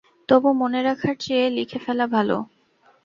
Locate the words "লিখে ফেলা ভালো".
1.49-2.37